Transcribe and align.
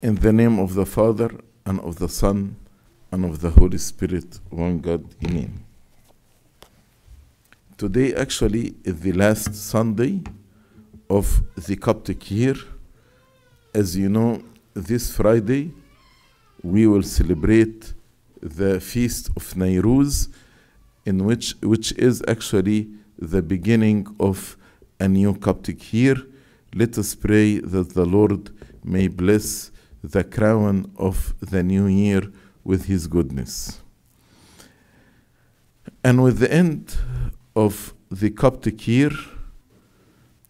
In 0.00 0.14
the 0.14 0.32
name 0.32 0.60
of 0.60 0.74
the 0.74 0.86
Father, 0.86 1.28
and 1.66 1.80
of 1.80 1.98
the 1.98 2.08
Son, 2.08 2.54
and 3.10 3.24
of 3.24 3.40
the 3.40 3.50
Holy 3.50 3.78
Spirit, 3.78 4.38
one 4.48 4.78
God, 4.78 5.04
Amen. 5.26 5.64
Today 7.76 8.14
actually 8.14 8.76
is 8.84 9.00
the 9.00 9.10
last 9.10 9.56
Sunday 9.56 10.22
of 11.10 11.42
the 11.56 11.74
Coptic 11.74 12.30
year. 12.30 12.54
As 13.74 13.96
you 13.96 14.08
know, 14.08 14.40
this 14.72 15.12
Friday 15.12 15.72
we 16.62 16.86
will 16.86 17.02
celebrate 17.02 17.92
the 18.40 18.78
feast 18.78 19.30
of 19.34 19.52
Nairuz, 19.54 20.28
in 21.06 21.24
which 21.24 21.56
which 21.60 21.90
is 21.98 22.22
actually 22.28 22.88
the 23.18 23.42
beginning 23.42 24.06
of 24.20 24.56
a 25.00 25.08
new 25.08 25.34
Coptic 25.34 25.92
year. 25.92 26.14
Let 26.72 26.96
us 26.98 27.16
pray 27.16 27.58
that 27.58 27.94
the 27.94 28.04
Lord 28.06 28.50
may 28.84 29.08
bless 29.08 29.72
the 30.12 30.24
crown 30.24 30.90
of 30.96 31.34
the 31.40 31.62
new 31.62 31.86
year 31.86 32.22
with 32.64 32.86
his 32.86 33.06
goodness. 33.06 33.80
And 36.02 36.22
with 36.22 36.38
the 36.38 36.50
end 36.52 36.96
of 37.54 37.92
the 38.10 38.30
Coptic 38.30 38.88
year, 38.88 39.10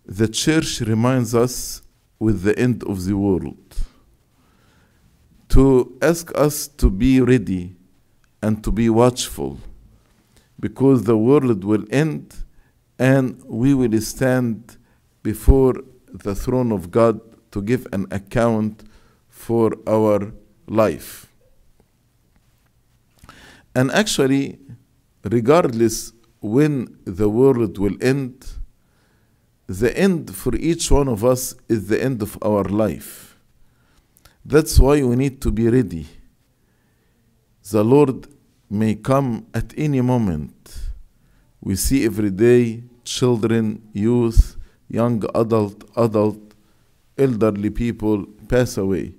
the 0.06 0.28
church 0.28 0.80
reminds 0.80 1.34
us 1.34 1.82
with 2.18 2.42
the 2.42 2.58
end 2.58 2.84
of 2.84 3.04
the 3.04 3.16
world 3.16 3.76
to 5.48 5.96
ask 6.02 6.30
us 6.36 6.68
to 6.68 6.90
be 6.90 7.20
ready 7.20 7.74
and 8.42 8.62
to 8.62 8.70
be 8.70 8.88
watchful 8.88 9.58
because 10.60 11.04
the 11.04 11.16
world 11.16 11.64
will 11.64 11.84
end 11.90 12.34
and 12.98 13.42
we 13.44 13.74
will 13.74 14.00
stand 14.00 14.76
before 15.22 15.74
the 16.12 16.34
throne 16.34 16.70
of 16.72 16.90
God 16.90 17.20
to 17.50 17.62
give 17.62 17.86
an 17.92 18.06
account 18.10 18.84
for 19.38 19.72
our 19.86 20.32
life. 20.66 21.32
And 23.74 23.90
actually, 23.92 24.58
regardless 25.22 26.12
when 26.40 26.98
the 27.04 27.28
world 27.28 27.78
will 27.78 27.96
end, 28.00 28.44
the 29.68 29.96
end 29.96 30.34
for 30.34 30.54
each 30.56 30.90
one 30.90 31.08
of 31.08 31.24
us 31.24 31.54
is 31.68 31.86
the 31.86 32.02
end 32.02 32.20
of 32.20 32.36
our 32.42 32.64
life. 32.64 33.38
That's 34.44 34.78
why 34.80 35.02
we 35.02 35.14
need 35.14 35.40
to 35.42 35.50
be 35.52 35.68
ready. 35.68 36.06
The 37.70 37.84
Lord 37.84 38.26
may 38.68 38.96
come 38.96 39.46
at 39.54 39.72
any 39.76 40.00
moment. 40.00 40.56
We 41.60 41.76
see 41.76 42.04
every 42.04 42.30
day 42.30 42.82
children, 43.04 43.88
youth, 43.92 44.56
young 44.88 45.22
adult, 45.34 45.84
adult, 45.96 46.54
elderly 47.16 47.70
people 47.70 48.26
pass 48.48 48.76
away. 48.76 49.14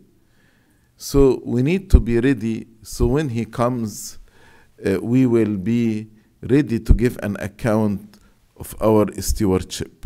So 1.01 1.41
we 1.45 1.63
need 1.63 1.89
to 1.91 2.01
be 2.01 2.19
ready 2.19 2.67
so 2.83 3.07
when 3.07 3.29
He 3.29 3.45
comes, 3.45 4.19
uh, 4.85 4.99
we 5.01 5.25
will 5.25 5.55
be 5.55 6.09
ready 6.41 6.77
to 6.77 6.93
give 6.93 7.17
an 7.23 7.37
account 7.39 8.17
of 8.57 8.75
our 8.81 9.05
stewardship. 9.21 10.05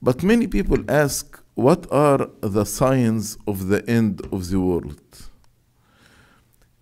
But 0.00 0.22
many 0.22 0.46
people 0.46 0.78
ask, 0.88 1.38
what 1.52 1.86
are 1.92 2.30
the 2.40 2.64
signs 2.64 3.36
of 3.46 3.68
the 3.68 3.86
end 3.86 4.26
of 4.32 4.48
the 4.48 4.58
world? 4.58 5.02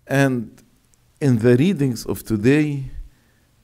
And 0.07 0.63
in 1.19 1.39
the 1.39 1.57
readings 1.57 2.05
of 2.05 2.23
today, 2.23 2.85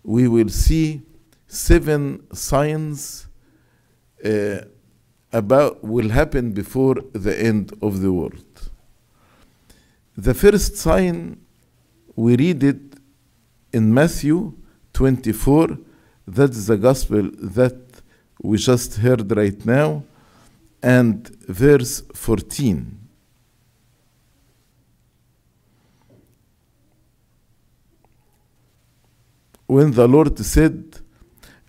we 0.04 0.28
will 0.28 0.50
see 0.50 1.02
seven 1.48 2.28
signs 2.34 3.28
uh, 4.26 4.66
about 5.32 5.82
will 5.82 6.10
happen 6.10 6.52
before 6.52 6.96
the 7.14 7.42
end 7.42 7.72
of 7.82 8.02
the 8.02 8.12
world. 8.12 8.71
The 10.28 10.36
first 10.36 10.78
sign 10.78 11.40
we 12.16 12.36
read 12.36 12.62
it 12.64 12.82
in 13.74 13.92
Matthew 13.92 14.54
24. 14.94 15.80
That's 16.28 16.68
the 16.68 16.78
gospel 16.78 17.32
that 17.58 17.82
we 18.44 18.60
just 18.60 18.98
heard 18.98 19.36
right 19.36 19.66
now, 19.66 20.04
and 20.84 21.28
verse 21.48 22.04
14. 22.14 23.00
When 29.66 29.92
the 29.94 30.08
Lord 30.08 30.38
said, 30.38 31.00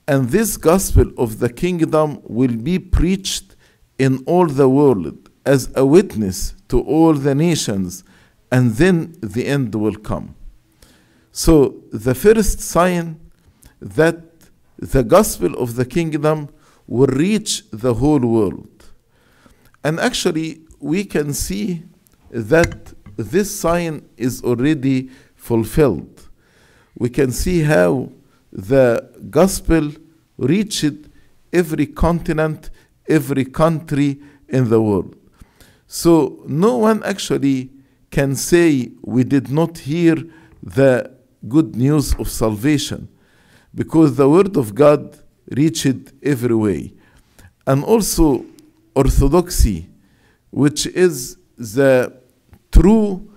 And 0.06 0.28
this 0.28 0.58
gospel 0.58 1.10
of 1.16 1.38
the 1.38 1.48
kingdom 1.48 2.20
will 2.24 2.56
be 2.56 2.78
preached 2.78 3.56
in 3.98 4.22
all 4.26 4.46
the 4.46 4.69
world 4.69 5.30
as 5.46 5.70
a 5.74 5.86
witness 5.86 6.54
to 6.69 6.82
all 6.82 7.14
the 7.14 7.34
nations, 7.34 8.04
and 8.52 8.72
then 8.72 9.16
the 9.22 9.46
end 9.46 9.74
will 9.74 9.96
come. 9.96 10.34
So, 11.32 11.82
the 11.90 12.14
first 12.14 12.60
sign 12.60 13.18
that 13.80 14.20
the 14.78 15.02
gospel 15.02 15.54
of 15.54 15.74
the 15.76 15.86
kingdom 15.86 16.50
will 16.86 17.06
reach 17.06 17.64
the 17.70 17.94
whole 17.94 18.20
world. 18.20 18.68
And 19.82 19.98
actually, 19.98 20.60
we 20.78 21.04
can 21.04 21.32
see 21.32 21.84
that 22.30 22.92
this 23.16 23.50
sign 23.50 24.06
is 24.18 24.44
already 24.44 25.08
fulfilled. 25.34 26.28
We 26.98 27.08
can 27.08 27.32
see 27.32 27.62
how 27.62 28.12
the 28.52 29.08
gospel 29.30 29.92
reached 30.36 31.08
every 31.54 31.86
continent, 31.86 32.69
every 33.08 33.46
country 33.46 34.20
in 34.46 34.69
the 34.69 34.82
world. 34.82 35.16
So, 35.86 36.42
no 36.46 36.76
one 36.76 37.02
actually 37.02 37.70
can 38.12 38.36
say 38.36 38.92
we 39.02 39.24
did 39.24 39.50
not 39.50 39.78
hear 39.78 40.16
the 40.62 41.10
good 41.48 41.74
news 41.74 42.14
of 42.16 42.28
salvation 42.28 43.08
because 43.74 44.16
the 44.16 44.28
word 44.28 44.56
of 44.56 44.74
God 44.74 45.18
reached 45.50 46.12
every 46.22 46.54
way. 46.54 46.92
And 47.66 47.82
also, 47.82 48.44
orthodoxy, 48.94 49.88
which 50.50 50.86
is 50.86 51.38
the 51.56 52.12
true 52.70 53.30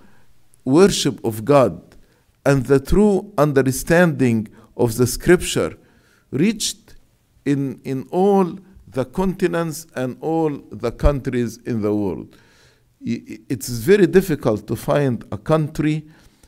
worship 0.65 1.23
of 1.23 1.45
God 1.45 1.81
and 2.45 2.65
the 2.65 2.79
true 2.79 3.33
understanding 3.37 4.49
of 4.75 4.97
the 4.97 5.07
scripture, 5.07 5.77
reached 6.31 6.95
in, 7.45 7.79
in 7.85 8.07
all 8.11 8.59
the 8.87 9.05
continents 9.05 9.87
and 9.95 10.17
all 10.19 10.49
the 10.71 10.91
countries 10.91 11.59
in 11.65 11.81
the 11.81 11.95
world. 11.95 12.35
It's 13.05 13.69
very 13.69 14.07
difficult 14.07 14.65
to 14.67 14.75
find 14.75 15.23
a 15.31 15.37
country 15.37 16.05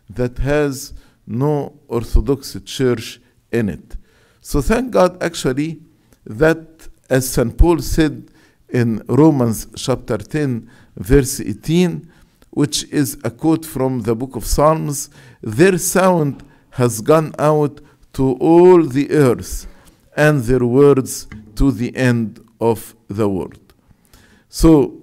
that 0.09 0.39
has 0.39 0.93
no 1.27 1.79
Orthodox 1.87 2.57
church 2.65 3.19
in 3.51 3.69
it. 3.69 3.95
So 4.41 4.61
thank 4.61 4.91
God 4.91 5.21
actually 5.21 5.81
that 6.25 6.87
as 7.09 7.29
St. 7.29 7.55
Paul 7.57 7.79
said 7.79 8.31
in 8.69 9.03
Romans 9.07 9.67
chapter 9.75 10.17
10 10.17 10.69
verse 10.95 11.39
18 11.39 12.11
which 12.51 12.85
is 12.85 13.17
a 13.23 13.29
quote 13.29 13.65
from 13.65 14.01
the 14.01 14.15
book 14.15 14.35
of 14.35 14.45
Psalms 14.45 15.09
their 15.41 15.77
sound 15.77 16.43
has 16.71 17.01
gone 17.01 17.33
out 17.37 17.79
to 18.13 18.33
all 18.39 18.83
the 18.83 19.11
earth 19.11 19.67
and 20.15 20.43
their 20.43 20.65
words 20.65 21.27
to 21.55 21.71
the 21.71 21.95
end 21.95 22.43
of 22.59 22.95
the 23.07 23.29
world. 23.29 23.73
So 24.49 25.01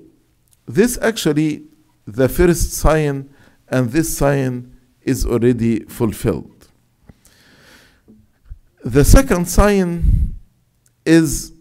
this 0.67 0.99
actually 1.01 1.65
the 2.07 2.29
first 2.29 2.73
sign 2.73 3.31
and 3.69 3.91
this 3.91 4.17
sign 4.17 4.77
is 5.03 5.27
already 5.27 5.81
fulfilled. 5.85 6.69
The 8.85 9.05
second 9.05 9.49
sign 9.49 10.35
is 11.05 11.53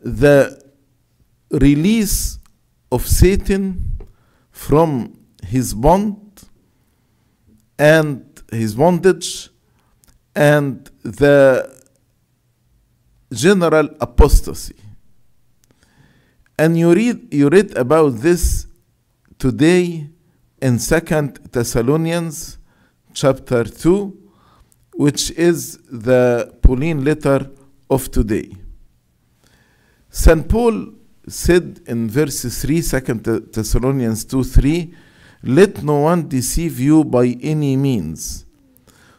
the 0.00 0.62
release 1.50 2.38
of 2.92 3.06
Satan 3.06 3.98
from 4.50 5.18
his 5.44 5.74
bond 5.74 6.44
and 7.78 8.24
his 8.50 8.74
bondage 8.74 9.50
and 10.34 10.88
the 11.02 11.74
general 13.32 13.88
apostasy. 14.00 14.76
And 16.58 16.78
you 16.78 16.94
read 16.94 17.34
you 17.34 17.50
read 17.50 17.76
about 17.76 18.16
this 18.16 18.66
today 19.38 20.08
in 20.62 20.78
Second 20.78 21.38
Thessalonians 21.52 22.56
chapter 23.12 23.64
2 23.64 24.26
which 24.94 25.30
is 25.32 25.76
the 25.90 26.50
Pauline 26.62 27.04
letter 27.04 27.50
of 27.90 28.10
today. 28.10 28.50
St. 30.08 30.48
Paul 30.48 30.94
said 31.28 31.82
in 31.86 32.08
verse 32.08 32.42
3, 32.42 32.80
2 32.80 33.50
Thessalonians 33.52 34.24
2 34.24 34.42
3, 34.42 34.94
Let 35.42 35.82
no 35.82 35.98
one 36.00 36.26
deceive 36.26 36.80
you 36.80 37.04
by 37.04 37.36
any 37.42 37.76
means, 37.76 38.46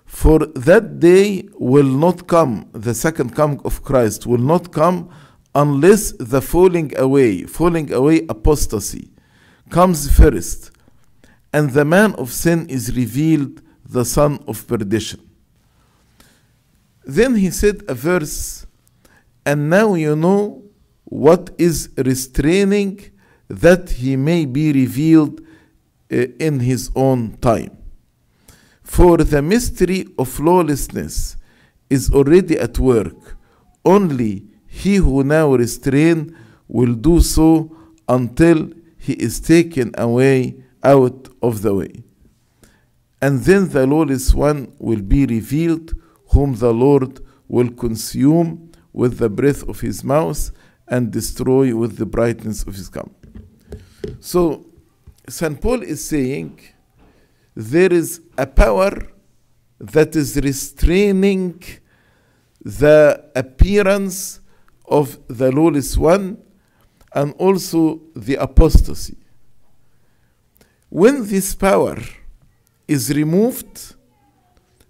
for 0.08 0.40
that 0.40 1.00
day 1.00 1.48
will 1.60 1.84
not 1.84 2.26
come, 2.26 2.68
the 2.74 2.96
second 2.96 3.36
coming 3.36 3.62
of 3.64 3.84
Christ 3.84 4.26
will 4.26 4.40
not 4.40 4.72
come 4.72 5.12
unless 5.58 6.12
the 6.20 6.40
falling 6.40 6.96
away, 6.98 7.42
falling 7.44 7.92
away 7.92 8.24
apostasy, 8.30 9.10
comes 9.72 10.08
first, 10.16 10.70
and 11.52 11.72
the 11.72 11.84
man 11.84 12.14
of 12.14 12.32
sin 12.32 12.70
is 12.70 12.96
revealed, 12.96 13.64
the 13.84 14.06
son 14.06 14.40
of 14.48 14.68
perdition. 14.68 15.20
Then 17.04 17.36
he 17.36 17.50
said 17.50 17.82
a 17.88 17.96
verse, 17.96 18.68
and 19.48 19.68
now 19.68 19.96
you 19.96 20.16
know 20.16 20.62
what 21.06 21.50
is 21.58 21.90
restraining 21.98 23.10
that 23.48 23.90
he 23.90 24.16
may 24.16 24.46
be 24.46 24.72
revealed 24.72 25.40
uh, 26.12 26.28
in 26.40 26.60
his 26.60 26.92
own 26.96 27.36
time. 27.38 27.76
For 28.84 29.18
the 29.18 29.42
mystery 29.42 30.06
of 30.20 30.40
lawlessness 30.40 31.36
is 31.90 32.12
already 32.12 32.60
at 32.60 32.78
work. 32.78 33.38
Only 33.84 34.44
he 34.82 34.98
who 34.98 35.24
now 35.24 35.56
restrain 35.56 36.38
will 36.68 36.94
do 36.94 37.20
so 37.20 37.76
until 38.08 38.70
he 38.98 39.14
is 39.14 39.40
taken 39.40 39.92
away 39.98 40.56
out 40.84 41.30
of 41.42 41.64
the 41.64 41.74
way. 41.74 42.04
And 43.20 43.42
then 43.42 43.70
the 43.70 43.88
lawless 43.88 44.36
one 44.36 44.74
will 44.78 45.02
be 45.02 45.26
revealed, 45.26 45.94
whom 46.32 46.56
the 46.56 46.72
Lord 46.72 47.20
will 47.48 47.72
consume 47.72 48.72
with 48.94 49.18
the 49.18 49.30
breath 49.30 49.68
of 49.68 49.80
his 49.80 50.04
mouth 50.04 50.52
and 50.88 51.12
destroy 51.12 51.76
with 51.76 51.98
the 51.98 52.06
brightness 52.06 52.62
of 52.64 52.76
his 52.76 52.90
coming. 52.90 53.16
So, 54.20 54.68
St. 55.28 55.60
Paul 55.60 55.82
is 55.82 56.06
saying 56.08 56.60
there 57.56 57.92
is 57.92 58.22
a 58.38 58.46
power 58.46 58.92
that 59.80 60.16
is 60.16 60.38
restraining 60.38 61.64
the 62.64 63.32
appearance 63.36 64.42
of 64.88 65.20
the 65.28 65.52
lawless 65.52 65.98
one 65.98 66.38
and 67.14 67.34
also 67.38 68.02
the 68.16 68.36
apostasy. 68.36 69.18
When 70.90 71.28
this 71.28 71.54
power 71.54 71.98
is 72.88 73.14
removed, 73.14 73.96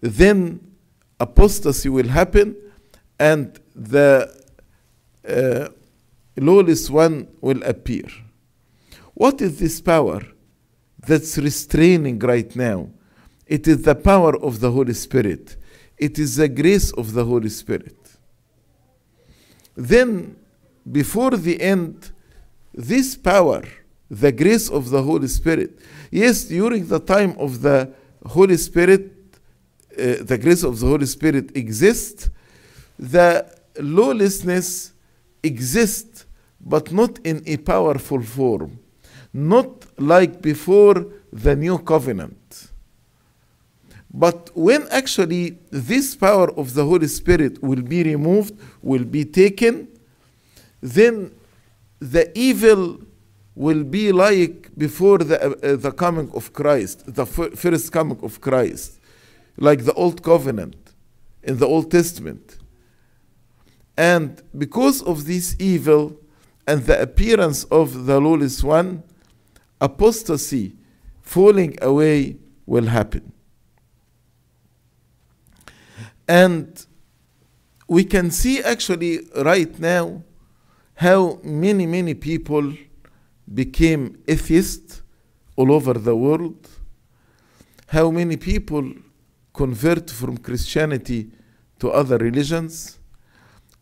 then 0.02 0.60
apostasy 1.20 1.90
will 1.90 2.08
happen 2.08 2.56
and 3.20 3.60
the 3.76 4.32
uh, 5.28 5.70
lawless 6.38 6.90
one 6.90 7.28
will 7.42 7.64
appear. 7.64 8.06
What 9.14 9.42
is 9.42 9.60
this 9.60 9.82
power 9.82 10.22
that's 11.00 11.38
restraining 11.38 12.20
right 12.20 12.56
now? 12.56 12.90
It 13.48 13.68
is 13.68 13.82
the 13.82 13.96
power 13.96 14.38
of 14.38 14.60
the 14.60 14.72
Holy 14.72 14.94
Spirit. 14.94 15.56
It 15.98 16.20
is 16.20 16.36
the 16.36 16.48
grace 16.48 16.92
of 16.92 17.14
the 17.14 17.26
Holy 17.26 17.50
Spirit. 17.50 17.97
Then, 19.78 20.36
before 20.92 21.38
the 21.38 21.62
end, 21.62 22.12
this 22.74 23.16
power, 23.16 23.64
the 24.10 24.32
grace 24.32 24.72
of 24.72 24.90
the 24.90 25.04
Holy 25.04 25.28
Spirit, 25.28 25.80
yes, 26.10 26.46
during 26.46 26.88
the 26.88 27.00
time 27.00 27.36
of 27.38 27.62
the 27.62 27.94
Holy 28.26 28.58
Spirit, 28.58 29.14
uh, 29.94 30.16
the 30.22 30.38
grace 30.42 30.64
of 30.64 30.80
the 30.80 30.88
Holy 30.88 31.06
Spirit 31.06 31.56
exists, 31.56 32.32
the 32.98 33.46
lawlessness 33.80 34.94
exists, 35.44 36.26
but 36.60 36.92
not 36.92 37.20
in 37.24 37.44
a 37.46 37.58
powerful 37.58 38.24
form, 38.24 38.80
not 39.32 39.86
like 40.00 40.42
before 40.42 41.06
the 41.32 41.56
new 41.56 41.78
covenant. 41.78 42.47
But 44.18 44.50
when 44.56 44.88
actually 44.90 45.60
this 45.70 46.16
power 46.16 46.50
of 46.58 46.74
the 46.74 46.84
Holy 46.84 47.06
Spirit 47.08 47.62
will 47.62 47.84
be 47.84 48.02
removed, 48.02 48.58
will 48.82 49.04
be 49.04 49.24
taken, 49.24 49.88
then 50.82 51.36
the 52.00 52.36
evil 52.36 53.00
will 53.54 53.84
be 53.84 54.12
like 54.12 54.76
before 54.76 55.20
the, 55.20 55.40
uh, 55.40 55.76
the 55.76 55.92
coming 55.92 56.32
of 56.34 56.52
Christ, 56.52 57.14
the 57.14 57.28
f- 57.28 57.54
first 57.54 57.92
coming 57.92 58.20
of 58.24 58.42
Christ, 58.42 59.00
like 59.56 59.86
the 59.86 59.94
Old 59.94 60.24
Covenant 60.24 60.94
in 61.44 61.60
the 61.60 61.68
Old 61.68 61.92
Testament. 61.92 62.58
And 63.96 64.42
because 64.58 65.04
of 65.04 65.26
this 65.26 65.56
evil 65.60 66.18
and 66.66 66.84
the 66.88 67.00
appearance 67.00 67.66
of 67.66 68.08
the 68.08 68.20
lawless 68.20 68.64
one, 68.64 69.04
apostasy, 69.80 70.74
falling 71.22 71.78
away, 71.84 72.38
will 72.66 72.88
happen. 72.88 73.32
And 76.28 76.86
we 77.88 78.04
can 78.04 78.32
see 78.32 78.62
actually 78.62 79.28
right 79.36 79.80
now 79.80 80.24
how 80.96 81.40
many, 81.44 81.86
many 81.86 82.14
people 82.14 82.74
became 83.54 84.18
atheists 84.28 85.02
all 85.56 85.72
over 85.72 85.94
the 85.94 86.16
world, 86.16 86.68
how 87.88 88.12
many 88.12 88.36
people 88.36 88.94
convert 89.54 90.10
from 90.10 90.38
Christianity 90.38 91.32
to 91.80 91.90
other 91.90 92.18
religions, 92.18 93.00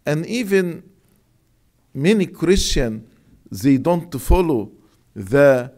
and 0.05 0.25
even 0.25 0.83
many 1.93 2.25
Christians 2.25 3.09
they 3.51 3.77
don't 3.77 4.13
follow 4.19 4.71
the 5.15 5.71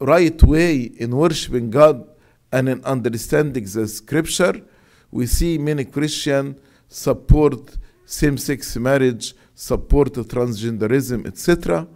right 0.00 0.42
way 0.42 0.76
in 0.82 1.16
worshiping 1.16 1.70
God 1.70 2.08
and 2.52 2.68
in 2.68 2.84
understanding 2.84 3.64
the 3.64 3.88
scripture. 3.88 4.62
We 5.10 5.26
see 5.26 5.58
many 5.58 5.84
Christians 5.84 6.56
support 6.88 7.76
same-sex 8.04 8.76
marriage, 8.76 9.34
support 9.54 10.12
transgenderism, 10.14 11.26
etc. 11.26 11.86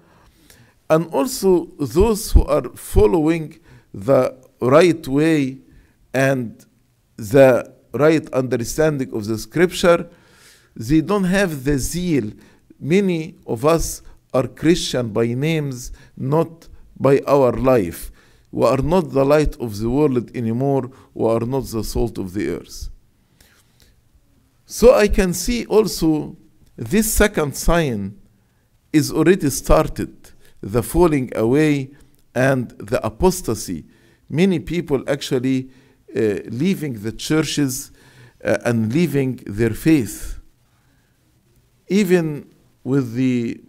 And 0.91 1.06
also 1.12 1.67
those 1.79 2.32
who 2.32 2.44
are 2.44 2.69
following 2.75 3.59
the 3.94 4.37
right 4.61 5.09
way 5.09 5.59
and 6.12 6.64
the 7.17 7.73
right 7.94 8.31
understanding 8.32 9.12
of 9.15 9.26
the 9.26 9.38
scripture, 9.38 10.08
they 10.76 11.00
don't 11.00 11.25
have 11.25 11.65
the 11.65 11.79
zeal. 11.79 12.32
Many 12.79 13.37
of 13.47 13.65
us 13.65 14.03
are 14.35 14.47
Christian 14.49 15.08
by 15.11 15.26
names, 15.29 15.93
not 16.17 16.69
by 16.99 17.20
our 17.26 17.53
life. 17.53 18.11
We 18.50 18.67
are 18.67 18.82
not 18.82 19.12
the 19.12 19.25
light 19.25 19.56
of 19.56 19.79
the 19.79 19.88
world 19.88 20.35
anymore. 20.37 20.91
We 21.15 21.26
are 21.26 21.41
not 21.41 21.65
the 21.69 21.85
salt 21.85 22.19
of 22.19 22.35
the 22.35 22.49
earth. 22.49 22.91
So 24.73 24.95
I 24.95 25.07
can 25.07 25.35
see 25.35 25.67
also 25.67 26.35
this 26.77 27.13
second 27.13 27.55
sign 27.55 28.19
is 28.91 29.13
already 29.13 29.51
started 29.51 30.31
the 30.63 30.83
falling 30.83 31.31
away 31.37 31.91
and 32.35 32.71
the 32.79 32.99
apostasy. 33.05 33.85
Many 34.31 34.61
people 34.61 35.05
actually 35.06 35.69
uh, 36.17 36.41
leaving 36.46 37.03
the 37.03 37.13
churches 37.13 37.91
uh, 38.43 38.56
and 38.65 38.91
leaving 38.91 39.43
their 39.44 39.75
faith. 39.75 40.41
Even 41.89 42.51
with 42.82 43.13
the 43.13 43.61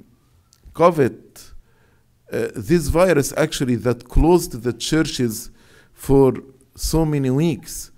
COVID, 0.71 1.17
uh, 2.31 2.47
this 2.55 2.87
virus 2.87 3.33
actually 3.35 3.75
that 3.75 4.07
closed 4.07 4.63
the 4.63 4.71
churches 4.71 5.51
for 5.91 6.35
so 6.75 7.03
many 7.03 7.29
weeks. 7.29 7.91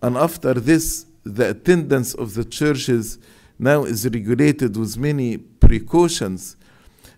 And 0.00 0.16
after 0.16 0.54
this, 0.54 1.04
the 1.34 1.50
attendance 1.50 2.14
of 2.14 2.34
the 2.34 2.44
churches 2.44 3.18
now 3.58 3.84
is 3.84 4.04
regulated 4.04 4.76
with 4.76 4.96
many 4.96 5.36
precautions. 5.36 6.56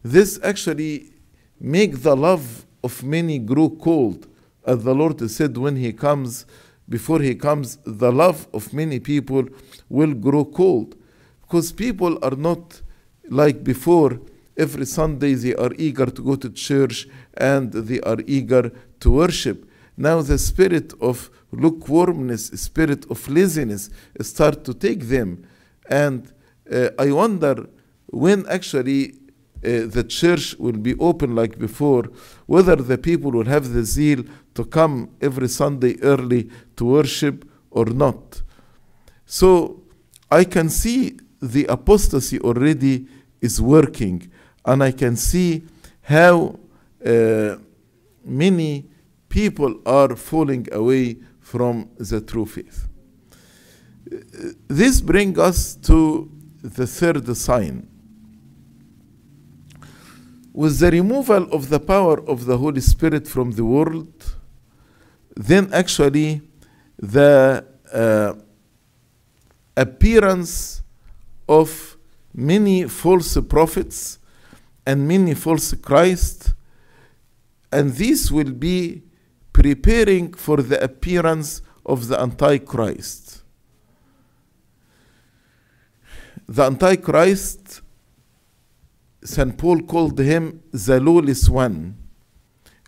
This 0.02 0.38
actually 0.42 1.12
make 1.60 2.02
the 2.02 2.16
love 2.16 2.66
of 2.82 3.02
many 3.02 3.38
grow 3.38 3.70
cold. 3.70 4.26
As 4.66 4.82
the 4.84 4.94
Lord 4.94 5.30
said, 5.30 5.56
when 5.56 5.76
He 5.76 5.92
comes, 5.92 6.46
before 6.88 7.20
He 7.20 7.34
comes, 7.34 7.78
the 7.84 8.10
love 8.10 8.48
of 8.52 8.72
many 8.72 8.98
people 8.98 9.44
will 9.88 10.14
grow 10.14 10.44
cold. 10.44 10.96
Because 11.42 11.72
people 11.72 12.18
are 12.22 12.36
not 12.36 12.80
like 13.28 13.62
before. 13.62 14.20
Every 14.56 14.86
Sunday 14.86 15.34
they 15.34 15.54
are 15.54 15.72
eager 15.78 16.06
to 16.06 16.22
go 16.22 16.36
to 16.36 16.50
church 16.50 17.08
and 17.34 17.72
they 17.72 18.00
are 18.00 18.18
eager 18.26 18.72
to 19.00 19.10
worship. 19.10 19.68
Now 19.96 20.20
the 20.22 20.38
spirit 20.38 20.92
of 21.00 21.30
lukewarmness, 21.52 22.46
spirit 22.60 23.10
of 23.10 23.28
laziness 23.28 23.90
start 24.20 24.64
to 24.64 24.74
take 24.74 25.04
them. 25.08 25.46
And 25.88 26.32
uh, 26.72 26.90
I 26.98 27.10
wonder 27.12 27.68
when 28.06 28.46
actually 28.48 29.14
uh, 29.62 29.86
the 29.86 30.04
church 30.08 30.56
will 30.58 30.78
be 30.78 30.94
open 30.98 31.34
like 31.34 31.58
before, 31.58 32.04
whether 32.46 32.76
the 32.76 32.96
people 32.96 33.32
will 33.32 33.44
have 33.44 33.72
the 33.72 33.84
zeal 33.84 34.24
to 34.54 34.64
come 34.64 35.10
every 35.20 35.48
Sunday 35.48 36.00
early 36.02 36.50
to 36.76 36.84
worship 36.84 37.48
or 37.70 37.84
not. 37.86 38.42
So 39.26 39.82
I 40.30 40.44
can 40.44 40.68
see 40.68 41.18
the 41.40 41.66
apostasy 41.66 42.40
already 42.40 43.06
is 43.40 43.60
working, 43.60 44.30
and 44.64 44.82
I 44.82 44.92
can 44.92 45.16
see 45.16 45.62
how 46.02 46.58
uh, 47.04 47.56
many 48.24 48.86
people 49.28 49.80
are 49.86 50.16
falling 50.16 50.66
away 50.72 51.18
from 51.50 51.90
the 51.98 52.20
true 52.20 52.46
faith. 52.46 52.88
This 54.68 55.00
brings 55.00 55.38
us 55.38 55.74
to 55.88 56.30
the 56.62 56.86
third 56.86 57.36
sign. 57.36 57.90
with 60.52 60.78
the 60.80 60.90
removal 60.90 61.44
of 61.52 61.68
the 61.68 61.78
power 61.78 62.20
of 62.28 62.44
the 62.44 62.58
Holy 62.58 62.80
Spirit 62.80 63.26
from 63.26 63.52
the 63.52 63.64
world, 63.64 64.12
then 65.36 65.72
actually 65.72 66.42
the 66.98 67.64
uh, 67.92 68.34
appearance 69.76 70.82
of 71.48 71.96
many 72.34 72.86
false 72.88 73.38
prophets 73.48 74.18
and 74.84 75.06
many 75.06 75.34
false 75.34 75.72
Christ, 75.74 76.52
and 77.72 77.92
this 77.92 78.30
will 78.30 78.52
be 78.52 79.02
preparing 79.52 80.32
for 80.34 80.58
the 80.58 80.82
appearance 80.82 81.62
of 81.84 82.08
the 82.08 82.20
Antichrist. 82.20 83.42
The 86.48 86.64
Antichrist, 86.64 87.82
St. 89.22 89.56
Paul 89.56 89.82
called 89.82 90.18
him 90.18 90.62
the 90.72 91.00
lawless 91.00 91.48
one. 91.48 91.96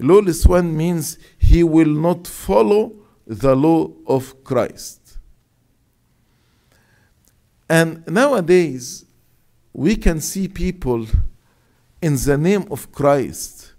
Lawless 0.01 0.47
one 0.47 0.77
means 0.77 1.19
he 1.39 1.63
will 1.63 1.95
not 1.95 2.27
follow 2.27 2.93
the 3.27 3.55
law 3.55 3.91
of 4.07 4.43
Christ. 4.43 5.19
And 7.69 8.07
nowadays, 8.07 9.05
we 9.73 9.97
can 9.97 10.21
see 10.21 10.49
people 10.49 11.07
in 12.03 12.17
the 12.17 12.37
name 12.37 12.67
of 12.71 12.91
Christ, 12.91 13.73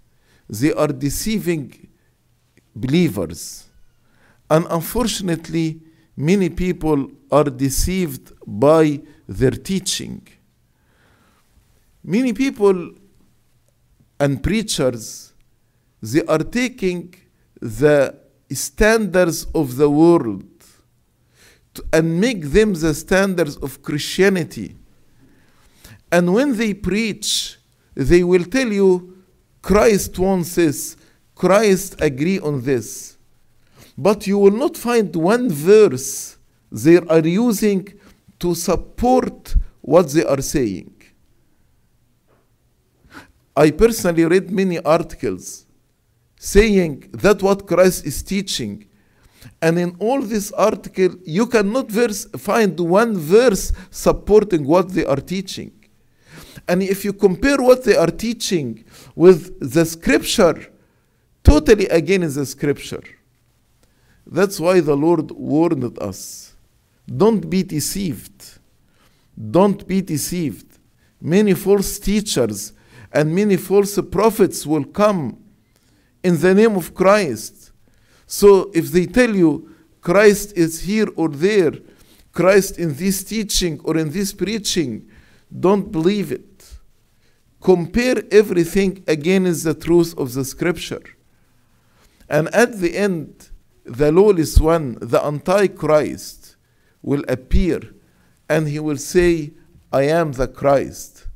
they 0.48 0.72
are 0.72 0.88
deceiving 0.88 1.83
believers. 2.74 3.68
And 4.50 4.66
unfortunately, 4.70 5.80
many 6.16 6.50
people 6.50 7.10
are 7.30 7.44
deceived 7.44 8.32
by 8.46 9.00
their 9.26 9.52
teaching. 9.52 10.26
Many 12.02 12.32
people 12.32 12.92
and 14.20 14.42
preachers, 14.42 15.32
they 16.02 16.22
are 16.26 16.38
taking 16.38 17.14
the 17.60 18.18
standards 18.52 19.46
of 19.54 19.76
the 19.76 19.88
world 19.88 20.44
to, 21.74 21.84
and 21.92 22.20
make 22.20 22.42
them 22.52 22.74
the 22.74 22.94
standards 22.94 23.56
of 23.56 23.82
Christianity. 23.82 24.76
And 26.12 26.32
when 26.32 26.56
they 26.56 26.74
preach, 26.74 27.58
they 27.94 28.22
will 28.22 28.44
tell 28.44 28.68
you 28.68 29.24
Christ 29.62 30.18
wants 30.18 30.54
this, 30.56 30.96
Christ 31.34 31.96
agree 32.00 32.38
on 32.38 32.62
this. 32.62 33.16
But 33.96 34.26
you 34.26 34.38
will 34.38 34.52
not 34.52 34.76
find 34.76 35.14
one 35.14 35.48
verse 35.50 36.36
they 36.70 36.98
are 36.98 37.26
using 37.26 37.92
to 38.40 38.54
support 38.54 39.54
what 39.80 40.08
they 40.10 40.24
are 40.24 40.42
saying. 40.42 40.90
I 43.56 43.70
personally 43.70 44.24
read 44.24 44.50
many 44.50 44.80
articles 44.80 45.66
saying 46.36 47.08
that 47.12 47.42
what 47.42 47.66
Christ 47.66 48.04
is 48.04 48.22
teaching. 48.22 48.86
And 49.62 49.78
in 49.78 49.96
all 50.00 50.20
this 50.22 50.50
article, 50.52 51.16
you 51.24 51.46
cannot 51.46 51.88
verse, 51.90 52.24
find 52.36 52.78
one 52.80 53.16
verse 53.16 53.72
supporting 53.90 54.66
what 54.66 54.88
they 54.88 55.04
are 55.04 55.16
teaching. 55.16 55.72
And 56.66 56.82
if 56.82 57.04
you 57.04 57.12
compare 57.12 57.58
what 57.58 57.84
they 57.84 57.96
are 57.96 58.10
teaching 58.10 58.84
with 59.14 59.58
the 59.60 59.84
scripture, 59.84 60.73
totally 61.44 61.86
against 61.86 62.36
the 62.36 62.46
scripture. 62.46 63.02
That's 64.26 64.58
why 64.58 64.80
the 64.80 64.96
Lord 64.96 65.30
warned 65.30 65.98
us. 66.00 66.54
Don't 67.06 67.48
be 67.48 67.62
deceived. 67.62 68.58
Don't 69.50 69.86
be 69.86 70.00
deceived. 70.00 70.78
Many 71.20 71.54
false 71.54 71.98
teachers 71.98 72.72
and 73.12 73.34
many 73.34 73.56
false 73.56 73.98
prophets 74.10 74.66
will 74.66 74.84
come 74.84 75.38
in 76.22 76.40
the 76.40 76.54
name 76.54 76.76
of 76.76 76.94
Christ. 76.94 77.70
So 78.26 78.70
if 78.74 78.90
they 78.90 79.06
tell 79.06 79.34
you 79.34 79.74
Christ 80.00 80.56
is 80.56 80.80
here 80.80 81.06
or 81.16 81.28
there, 81.28 81.72
Christ 82.32 82.78
in 82.78 82.94
this 82.94 83.22
teaching 83.22 83.80
or 83.84 83.96
in 83.96 84.10
this 84.10 84.32
preaching, 84.32 85.08
don't 85.60 85.92
believe 85.92 86.32
it. 86.32 86.64
Compare 87.60 88.24
everything 88.30 89.04
against 89.06 89.64
the 89.64 89.74
truth 89.74 90.14
of 90.18 90.34
the 90.34 90.44
scripture. 90.44 91.02
And 92.28 92.48
at 92.54 92.80
the 92.80 92.96
end, 92.96 93.50
the 93.84 94.10
lawless 94.10 94.58
one, 94.58 94.98
the 95.00 95.24
Antichrist, 95.24 96.56
will 97.02 97.24
appear 97.28 97.80
and 98.48 98.68
he 98.68 98.78
will 98.78 98.96
say, 98.96 99.52
I 99.92 100.04
am 100.04 100.32
the 100.32 100.48
Christ. 100.48 101.26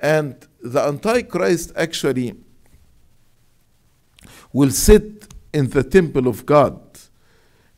And 0.00 0.46
the 0.60 0.80
Antichrist 0.80 1.72
actually 1.76 2.34
will 4.52 4.70
sit 4.70 5.32
in 5.52 5.70
the 5.70 5.82
temple 5.82 6.28
of 6.28 6.44
God 6.46 6.80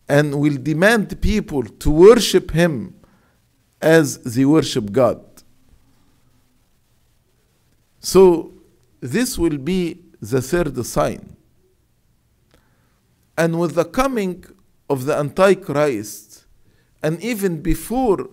and 0.09 0.41
will 0.41 0.57
demand 0.57 1.21
people 1.21 1.63
to 1.63 1.91
worship 1.91 2.51
him 2.51 2.95
as 3.81 4.19
they 4.19 4.45
worship 4.45 4.93
God. 4.93 5.23
So, 8.01 8.53
this 9.01 9.39
will 9.39 9.59
be 9.59 10.01
the 10.21 10.43
third 10.43 10.85
sign. 10.85 11.37
And 13.37 13.59
with 13.59 13.75
the 13.75 13.85
coming 13.85 14.45
of 14.89 15.07
the 15.07 15.17
Antichrist, 15.17 16.47
and 17.03 17.23
even 17.23 17.61
before 17.61 18.29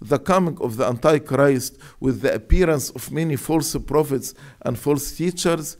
the 0.00 0.18
coming 0.18 0.58
of 0.60 0.76
the 0.76 0.86
Antichrist, 0.86 1.78
with 2.00 2.20
the 2.20 2.34
appearance 2.34 2.90
of 2.90 3.10
many 3.10 3.36
false 3.36 3.76
prophets 3.76 4.34
and 4.62 4.78
false 4.78 5.12
teachers, 5.12 5.76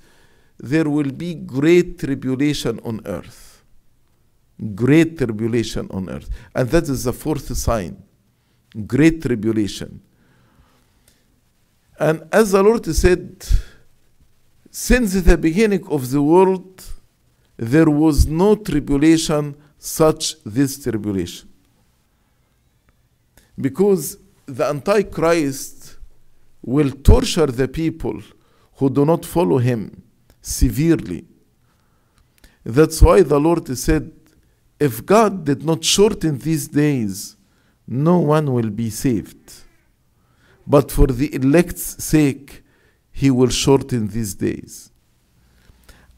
there 0.58 0.88
will 0.88 1.10
be 1.12 1.34
great 1.34 1.98
tribulation 1.98 2.80
on 2.84 3.00
earth. 3.04 3.62
Great 4.74 5.18
tribulation 5.18 5.86
on 5.90 6.08
earth. 6.08 6.30
And 6.54 6.68
that 6.70 6.84
is 6.84 7.04
the 7.04 7.12
fourth 7.12 7.54
sign. 7.56 8.02
Great 8.86 9.22
tribulation. 9.22 10.00
And 11.98 12.22
as 12.32 12.52
the 12.52 12.62
Lord 12.62 12.86
said, 12.86 13.46
since 14.70 15.14
the 15.14 15.36
beginning 15.36 15.86
of 15.88 16.10
the 16.10 16.22
world, 16.22 16.84
there 17.56 17.90
was 17.90 18.26
no 18.26 18.54
tribulation 18.56 19.56
such 19.78 20.42
this 20.44 20.82
tribulation. 20.82 21.48
Because 23.58 24.18
the 24.46 24.66
Antichrist 24.66 25.96
will 26.62 26.90
torture 26.90 27.46
the 27.46 27.68
people 27.68 28.20
who 28.74 28.90
do 28.90 29.04
not 29.04 29.24
follow 29.24 29.58
him 29.58 30.02
severely. 30.40 31.24
That's 32.64 33.00
why 33.00 33.22
the 33.22 33.38
Lord 33.38 33.76
said, 33.78 34.12
if 34.78 35.06
God 35.06 35.44
did 35.44 35.64
not 35.64 35.84
shorten 35.84 36.38
these 36.38 36.68
days, 36.68 37.36
no 37.86 38.18
one 38.18 38.52
will 38.52 38.70
be 38.70 38.90
saved. 38.90 39.52
But 40.66 40.90
for 40.90 41.06
the 41.06 41.32
elect's 41.34 42.04
sake, 42.04 42.64
He 43.12 43.30
will 43.30 43.48
shorten 43.48 44.08
these 44.08 44.34
days. 44.34 44.90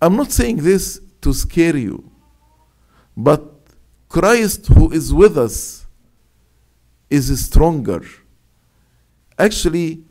I'm 0.00 0.16
not 0.16 0.33
saying 0.33 0.57
this 0.57 1.00
to 1.20 1.32
scare 1.32 1.76
you, 1.76 2.10
but 3.16 3.54
Christ 4.08 4.66
who 4.68 4.90
is 4.90 5.12
with 5.12 5.37
us 5.37 5.87
is 7.10 7.44
stronger. 7.44 8.02
Actually, 9.38 10.04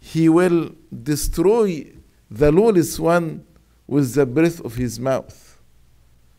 He 0.00 0.28
will 0.28 0.74
destroy 1.02 1.92
the 2.30 2.50
lawless 2.52 2.98
one 2.98 3.44
with 3.86 4.14
the 4.14 4.26
breath 4.26 4.60
of 4.60 4.74
His 4.74 4.98
mouth. 4.98 5.60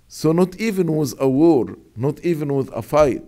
So, 0.08 0.32
not 0.32 0.56
even 0.58 0.96
with 0.96 1.14
a 1.20 1.28
war, 1.28 1.76
not 1.96 2.20
even 2.24 2.54
with 2.54 2.70
a 2.74 2.82
fight, 2.82 3.24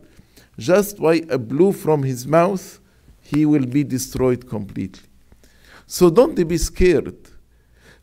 just 0.57 0.99
by 1.01 1.23
a 1.29 1.37
blow 1.37 1.71
from 1.71 2.03
His 2.03 2.27
mouth, 2.27 2.79
He 3.21 3.45
will 3.45 3.65
be 3.65 3.83
destroyed 3.83 4.47
completely. 4.47 5.03
So, 5.85 6.09
don't 6.09 6.35
be 6.47 6.57
scared. 6.57 7.15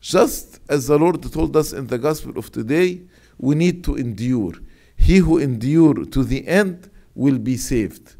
Just 0.05 0.59
as 0.69 0.85
the 0.85 0.99
Lord 0.99 1.19
told 1.33 1.57
us 1.57 1.73
in 1.73 1.87
the 1.87 1.97
gospel 1.97 2.37
of 2.37 2.51
today, 2.51 3.01
we 3.39 3.55
need 3.55 3.83
to 3.85 3.95
endure. 3.95 4.53
He 4.95 5.17
who 5.17 5.39
endure 5.39 6.05
to 6.05 6.23
the 6.23 6.47
end 6.47 6.91
will 7.15 7.39
be 7.39 7.57
saved. 7.57 8.15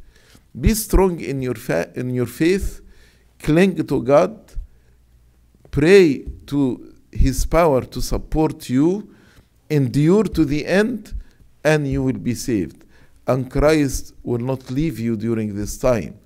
Be 0.59 0.73
strong 0.73 1.19
in 1.19 1.43
your, 1.43 1.53
fa- 1.53 1.91
in 1.93 2.09
your 2.09 2.25
faith, 2.25 2.81
cling 3.37 3.85
to 3.85 4.01
God, 4.01 4.35
pray 5.69 6.25
to 6.47 6.91
His 7.11 7.45
power 7.45 7.81
to 7.81 8.01
support 8.01 8.67
you, 8.67 9.07
endure 9.69 10.23
to 10.23 10.43
the 10.43 10.65
end, 10.65 11.13
and 11.63 11.87
you 11.87 12.01
will 12.01 12.17
be 12.17 12.33
saved. 12.33 12.83
And 13.27 13.51
Christ 13.51 14.15
will 14.23 14.39
not 14.39 14.71
leave 14.71 14.97
you 14.97 15.15
during 15.15 15.55
this 15.55 15.77
time. 15.77 16.17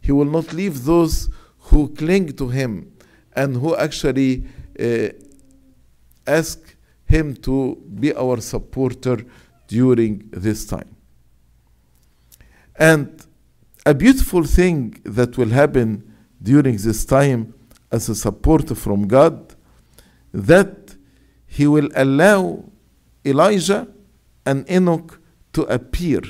He 0.00 0.12
will 0.12 0.24
not 0.38 0.54
leave 0.54 0.84
those 0.84 1.28
who 1.58 1.88
cling 1.88 2.32
to 2.36 2.48
Him 2.48 2.90
and 3.36 3.56
who 3.56 3.76
actually 3.76 4.44
Uh, 4.78 5.08
ask 6.26 6.76
Him 7.06 7.34
to 7.36 7.76
be 8.00 8.14
our 8.14 8.40
supporter 8.40 9.24
during 9.68 10.28
this 10.32 10.66
time. 10.66 10.96
And 12.76 13.24
a 13.86 13.94
beautiful 13.94 14.44
thing 14.44 15.00
that 15.04 15.36
will 15.38 15.50
happen 15.50 16.12
during 16.42 16.76
this 16.76 17.04
time 17.04 17.54
as 17.92 18.08
a 18.08 18.14
support 18.14 18.76
from 18.76 19.06
God 19.06 19.54
that 20.32 20.96
he 21.46 21.66
will 21.66 21.88
allow 21.94 22.64
Elijah 23.24 23.86
and 24.44 24.68
Enoch 24.68 25.20
to 25.52 25.62
appear 25.62 26.20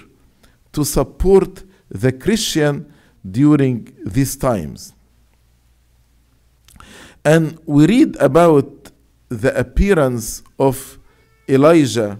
to 0.72 0.84
support 0.84 1.64
the 1.88 2.12
Christian 2.12 2.92
during 3.28 3.96
these 4.04 4.36
times. 4.36 4.92
And 7.24 7.58
we 7.64 7.86
read 7.86 8.16
about 8.16 8.90
the 9.28 9.56
appearance 9.58 10.42
of 10.58 10.98
Elijah 11.48 12.18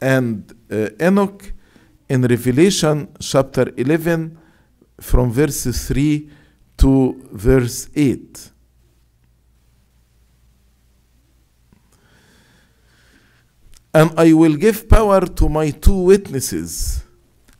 and 0.00 0.54
uh, 0.70 0.90
Enoch 1.00 1.52
in 2.08 2.22
Revelation 2.22 3.08
chapter 3.20 3.72
11 3.76 4.38
from 5.00 5.32
verse 5.32 5.64
3 5.88 6.30
to 6.76 7.20
verse 7.32 7.88
8. 7.94 8.52
And 13.94 14.12
I 14.16 14.32
will 14.32 14.56
give 14.56 14.88
power 14.88 15.26
to 15.26 15.48
my 15.48 15.70
two 15.70 16.02
witnesses, 16.02 17.02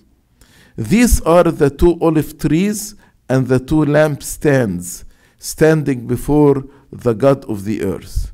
These 0.78 1.20
are 1.22 1.42
the 1.42 1.70
two 1.70 1.98
olive 2.00 2.38
trees 2.38 2.94
and 3.28 3.48
the 3.48 3.58
two 3.58 3.84
lampstands 3.84 5.02
standing 5.36 6.06
before 6.06 6.64
the 6.92 7.14
God 7.14 7.44
of 7.46 7.64
the 7.64 7.82
earth. 7.82 8.32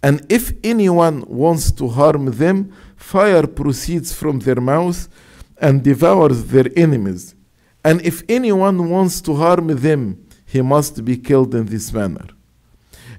And 0.00 0.24
if 0.28 0.52
anyone 0.62 1.24
wants 1.26 1.72
to 1.72 1.88
harm 1.88 2.26
them, 2.26 2.72
fire 2.96 3.48
proceeds 3.48 4.12
from 4.12 4.38
their 4.38 4.60
mouth 4.60 5.08
and 5.58 5.82
devours 5.82 6.44
their 6.44 6.66
enemies. 6.76 7.34
And 7.84 8.00
if 8.02 8.22
anyone 8.28 8.88
wants 8.88 9.20
to 9.22 9.34
harm 9.34 9.66
them, 9.66 10.24
he 10.46 10.62
must 10.62 11.04
be 11.04 11.16
killed 11.16 11.56
in 11.56 11.66
this 11.66 11.92
manner. 11.92 12.28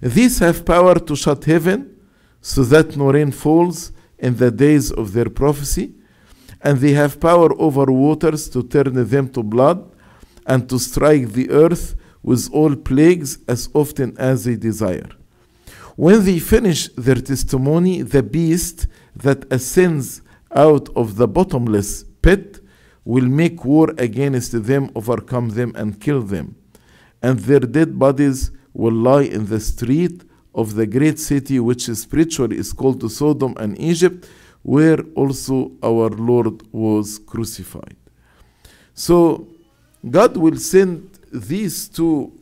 These 0.02 0.40
have 0.40 0.66
power 0.66 0.96
to 0.98 1.14
shut 1.14 1.44
heaven 1.44 1.94
so 2.40 2.64
that 2.64 2.96
no 2.96 3.12
rain 3.12 3.34
falls 3.34 3.92
in 4.18 4.38
the 4.38 4.50
days 4.50 4.94
of 4.94 5.12
their 5.12 5.30
prophecy, 5.30 5.94
and 6.66 6.80
they 6.80 6.94
have 6.94 7.20
power 7.20 7.50
over 7.62 7.86
waters 7.92 8.50
to 8.50 8.64
turn 8.64 8.92
them 9.08 9.30
to 9.30 9.44
blood 9.44 9.80
and 10.48 10.68
to 10.68 10.80
strike 10.80 11.28
the 11.34 11.48
earth 11.52 11.96
with 12.24 12.50
all 12.52 12.76
plagues 12.76 13.38
as 13.48 13.70
often 13.76 14.18
as 14.18 14.46
they 14.46 14.56
desire. 14.56 15.10
When 15.96 16.26
they 16.26 16.40
finish 16.40 16.90
their 16.98 17.22
testimony, 17.32 18.02
the 18.02 18.24
beast 18.24 18.88
that 19.16 19.46
ascends 19.54 20.24
out 20.52 20.90
of 20.96 21.18
the 21.18 21.28
bottomless 21.28 22.04
pit 22.24 22.60
will 23.06 23.28
make 23.28 23.64
war 23.64 23.94
against 24.00 24.64
them, 24.66 24.90
overcome 24.96 25.50
them, 25.50 25.72
and 25.76 26.02
kill 26.02 26.24
them. 26.24 26.56
And 27.22 27.38
their 27.40 27.60
dead 27.60 28.00
bodies 28.00 28.50
will 28.74 28.94
lie 28.94 29.28
in 29.38 29.46
the 29.46 29.60
street 29.60 30.24
of 30.56 30.74
the 30.74 30.88
great 30.88 31.20
city, 31.20 31.60
which 31.60 31.84
spiritually 31.84 32.58
is 32.58 32.74
called 32.74 33.10
Sodom 33.12 33.54
and 33.58 33.80
Egypt, 33.80 34.28
where 34.66 35.00
also 35.14 35.72
our 35.84 36.10
Lord 36.10 36.64
was 36.72 37.20
crucified. 37.20 37.96
So, 38.96 39.48
God 40.10 40.36
will 40.38 40.58
send 40.58 41.20
these 41.32 41.88
two 41.88 42.34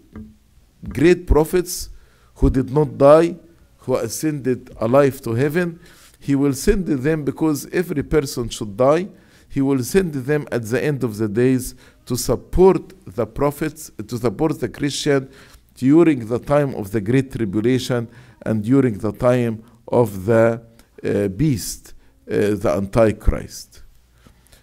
great 0.87 1.27
prophets 1.27 1.89
who 2.35 2.49
did 2.49 2.71
not 2.71 2.97
die, 2.97 3.35
who 3.79 3.97
ascended 3.97 4.69
alive 4.79 5.19
to 5.23 5.33
heaven. 5.33 5.81
He 6.17 6.35
will 6.35 6.53
send 6.53 6.85
them 6.87 7.25
because 7.25 7.67
every 7.73 8.03
person 8.03 8.47
should 8.47 8.77
die. 8.77 9.09
He 9.49 9.61
will 9.61 9.83
send 9.83 10.13
them 10.13 10.47
at 10.49 10.63
the 10.63 10.81
end 10.81 11.03
of 11.03 11.17
the 11.17 11.27
days 11.27 11.75
to 12.05 12.15
support 12.15 12.93
the 13.05 13.27
prophets, 13.27 13.91
to 14.07 14.17
support 14.17 14.61
the 14.61 14.69
Christian 14.69 15.29
during 15.75 16.25
the 16.27 16.39
time 16.39 16.73
of 16.75 16.91
the 16.91 17.01
Great 17.01 17.33
Tribulation 17.33 18.07
and 18.45 18.63
during 18.63 18.97
the 18.97 19.11
time 19.11 19.61
of 19.89 20.25
the 20.25 20.61
uh, 21.03 21.27
beast, 21.27 21.92
the 22.25 22.73
Antichrist. 22.75 23.83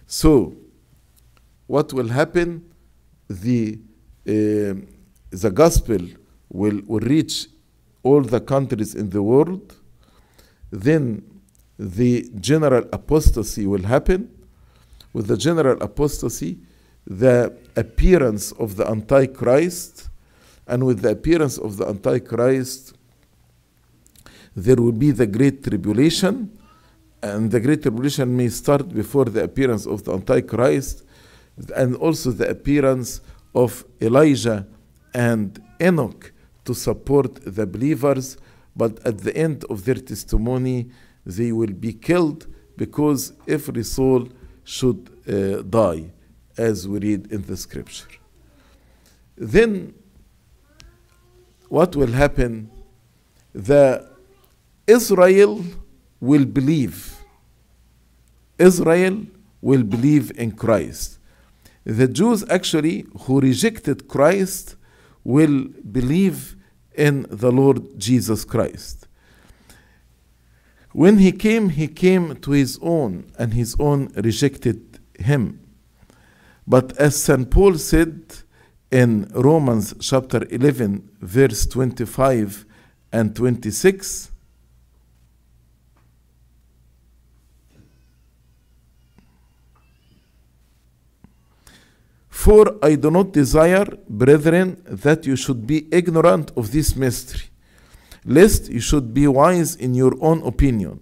So, 0.07 0.55
what 1.67 1.93
will 1.93 2.09
happen? 2.09 2.69
The, 3.29 3.79
uh, 4.27 4.75
the 5.29 5.51
gospel 5.53 5.99
will, 6.49 6.81
will 6.85 6.99
reach 6.99 7.47
all 8.03 8.21
the 8.21 8.41
countries 8.41 8.95
in 8.95 9.09
the 9.09 9.23
world. 9.23 9.75
Then 10.69 11.23
the 11.77 12.29
general 12.39 12.85
apostasy 12.91 13.65
will 13.65 13.83
happen. 13.83 14.29
With 15.13 15.27
the 15.27 15.37
general 15.37 15.81
apostasy, 15.81 16.57
the 17.05 17.57
appearance 17.75 18.51
of 18.53 18.75
the 18.75 18.87
Antichrist, 18.87 20.09
and 20.67 20.85
with 20.85 21.01
the 21.01 21.09
appearance 21.09 21.57
of 21.57 21.77
the 21.77 21.87
Antichrist, 21.87 22.93
there 24.55 24.75
will 24.75 24.91
be 24.91 25.11
the 25.11 25.27
Great 25.27 25.63
Tribulation, 25.63 26.57
and 27.23 27.51
the 27.51 27.59
Great 27.59 27.81
Tribulation 27.81 28.35
may 28.35 28.49
start 28.49 28.89
before 28.89 29.25
the 29.25 29.43
appearance 29.43 29.85
of 29.85 30.03
the 30.03 30.13
Antichrist, 30.13 31.03
and 31.75 31.95
also 31.95 32.31
the 32.31 32.49
appearance 32.49 33.21
of 33.53 33.85
Elijah 34.01 34.65
and 35.13 35.61
Enoch 35.81 36.31
to 36.65 36.73
support 36.73 37.35
the 37.43 37.65
believers, 37.65 38.37
but 38.75 39.05
at 39.05 39.19
the 39.19 39.35
end 39.35 39.65
of 39.69 39.85
their 39.85 39.95
testimony, 39.95 40.89
they 41.25 41.51
will 41.51 41.73
be 41.73 41.93
killed 41.93 42.47
because 42.77 43.33
every 43.47 43.83
soul 43.83 44.27
should 44.63 45.09
uh, 45.27 45.61
die, 45.63 46.11
as 46.57 46.87
we 46.87 46.99
read 46.99 47.31
in 47.31 47.41
the 47.43 47.57
scripture. 47.57 48.07
Then, 49.37 49.93
what 51.69 51.95
will 51.95 52.11
happen? 52.11 52.69
The 53.53 54.09
Israel 54.87 55.63
will 56.21 56.45
believe. 56.45 57.17
Israel 58.57 59.25
will 59.61 59.83
believe 59.83 60.31
in 60.37 60.53
Christ. 60.53 61.17
The 61.83 62.07
Jews 62.07 62.45
actually 62.49 63.05
who 63.21 63.41
rejected 63.41 64.07
Christ 64.07 64.75
will 65.23 65.65
believe 65.91 66.55
in 66.93 67.25
the 67.29 67.51
Lord 67.51 67.99
Jesus 67.99 68.45
Christ. 68.45 69.07
When 70.93 71.17
he 71.17 71.31
came, 71.31 71.69
he 71.69 71.87
came 71.87 72.35
to 72.37 72.51
his 72.51 72.77
own, 72.81 73.31
and 73.39 73.53
his 73.53 73.75
own 73.79 74.11
rejected 74.15 74.99
him. 75.17 75.59
But 76.67 76.97
as 76.97 77.15
St. 77.15 77.49
Paul 77.49 77.77
said 77.77 78.35
in 78.91 79.31
Romans 79.33 79.93
chapter 80.01 80.45
11, 80.49 81.09
verse 81.21 81.65
25 81.65 82.65
and 83.13 83.35
26, 83.35 84.30
For 92.43 92.75
I 92.81 92.95
do 92.95 93.11
not 93.11 93.33
desire, 93.33 93.85
brethren, 94.09 94.81
that 94.87 95.27
you 95.27 95.35
should 95.35 95.67
be 95.67 95.87
ignorant 95.91 96.49
of 96.57 96.71
this 96.71 96.95
mystery, 96.95 97.43
lest 98.25 98.67
you 98.67 98.79
should 98.79 99.13
be 99.13 99.27
wise 99.27 99.75
in 99.75 99.93
your 99.93 100.15
own 100.19 100.41
opinion, 100.41 101.01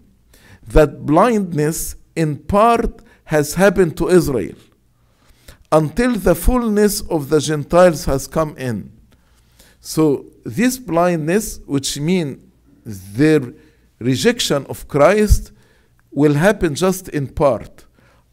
that 0.68 1.06
blindness 1.06 1.96
in 2.14 2.40
part 2.40 3.02
has 3.24 3.54
happened 3.54 3.96
to 4.00 4.10
Israel, 4.10 4.58
until 5.72 6.16
the 6.16 6.36
fullness 6.36 7.00
of 7.16 7.30
the 7.30 7.40
Gentiles 7.40 8.04
has 8.04 8.28
come 8.28 8.58
in. 8.58 8.92
So, 9.80 10.26
this 10.44 10.78
blindness, 10.78 11.62
which 11.66 11.98
means 12.02 12.44
their 12.84 13.54
rejection 14.00 14.66
of 14.66 14.90
Christ, 14.90 15.54
will 16.12 16.34
happen 16.34 16.76
just 16.76 17.08
in 17.08 17.28
part, 17.30 17.86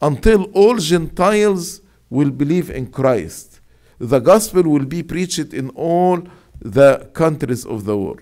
until 0.03 0.51
all 0.55 0.79
Gentiles 0.79 1.83
will 2.11 2.31
believe 2.31 2.71
in 2.71 2.87
Christ. 2.87 3.61
The 3.99 4.21
gospel 4.21 4.63
will 4.65 4.85
be 4.85 5.03
preached 5.03 5.53
in 5.55 5.71
all 5.71 6.23
the 6.61 7.11
countries 7.15 7.65
of 7.65 7.85
the 7.85 7.97
world. 7.97 8.21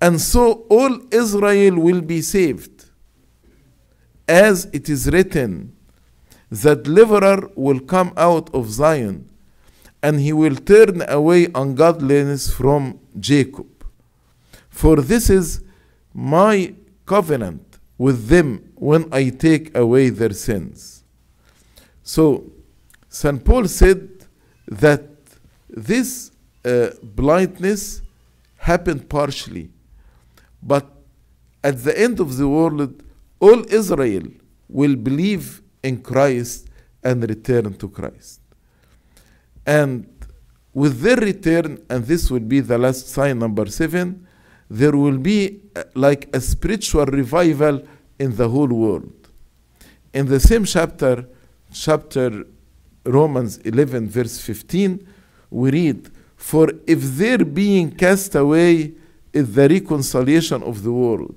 And 0.00 0.20
so 0.20 0.66
all 0.68 1.00
Israel 1.10 1.78
will 1.78 2.00
be 2.00 2.20
saved. 2.20 2.86
As 4.28 4.66
it 4.72 4.88
is 4.88 5.08
written, 5.10 5.76
the 6.50 6.76
deliverer 6.76 7.50
will 7.54 7.80
come 7.80 8.12
out 8.16 8.54
of 8.54 8.70
Zion, 8.70 9.28
and 10.02 10.20
he 10.20 10.32
will 10.32 10.54
turn 10.54 11.02
away 11.08 11.48
ungodliness 11.54 12.52
from 12.52 13.00
Jacob. 13.18 13.66
For 14.68 14.96
this 14.96 15.30
is 15.30 15.62
my 16.12 16.74
covenant 17.04 17.78
with 17.98 18.28
them 18.28 18.72
when 18.74 19.08
I 19.12 19.30
take 19.30 19.76
away 19.76 20.10
their 20.10 20.32
sins. 20.32 21.04
So, 22.02 22.52
St. 23.16 23.42
Paul 23.42 23.66
said 23.66 24.26
that 24.68 25.04
this 25.70 26.30
uh, 26.66 26.88
blindness 27.02 28.02
happened 28.58 29.08
partially, 29.08 29.70
but 30.62 30.86
at 31.64 31.82
the 31.82 31.98
end 31.98 32.20
of 32.20 32.36
the 32.36 32.46
world, 32.46 33.02
all 33.40 33.64
Israel 33.72 34.26
will 34.68 34.96
believe 34.96 35.62
in 35.82 36.02
Christ 36.02 36.68
and 37.02 37.26
return 37.26 37.72
to 37.78 37.88
Christ. 37.88 38.40
And 39.64 40.06
with 40.74 41.00
their 41.00 41.16
return, 41.16 41.78
and 41.88 42.04
this 42.04 42.30
will 42.30 42.46
be 42.54 42.60
the 42.60 42.76
last 42.76 43.08
sign, 43.08 43.38
number 43.38 43.64
seven, 43.64 44.26
there 44.68 44.94
will 44.94 45.16
be 45.16 45.62
uh, 45.74 45.84
like 45.94 46.28
a 46.36 46.40
spiritual 46.42 47.06
revival 47.06 47.82
in 48.18 48.36
the 48.36 48.50
whole 48.50 48.74
world. 48.84 49.30
In 50.12 50.26
the 50.26 50.38
same 50.38 50.66
chapter, 50.66 51.26
chapter 51.72 52.44
Romans 53.06 53.58
11, 53.58 54.08
verse 54.08 54.38
15, 54.38 55.06
we 55.50 55.70
read, 55.70 56.10
For 56.36 56.70
if 56.86 57.00
their 57.00 57.44
being 57.44 57.90
cast 57.92 58.34
away 58.34 58.92
is 59.32 59.54
the 59.54 59.68
reconciliation 59.68 60.62
of 60.62 60.82
the 60.82 60.92
world, 60.92 61.36